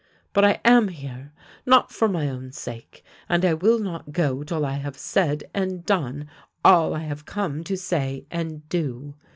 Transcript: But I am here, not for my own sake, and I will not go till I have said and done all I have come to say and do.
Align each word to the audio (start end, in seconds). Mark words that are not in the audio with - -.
But 0.33 0.43
I 0.43 0.59
am 0.65 0.87
here, 0.87 1.31
not 1.63 1.91
for 1.91 2.07
my 2.07 2.27
own 2.27 2.51
sake, 2.53 3.03
and 3.29 3.45
I 3.45 3.53
will 3.53 3.77
not 3.77 4.11
go 4.13 4.41
till 4.43 4.65
I 4.65 4.77
have 4.77 4.97
said 4.97 5.43
and 5.53 5.85
done 5.85 6.27
all 6.65 6.95
I 6.95 7.03
have 7.03 7.25
come 7.27 7.63
to 7.65 7.77
say 7.77 8.25
and 8.31 8.67
do. 8.67 9.13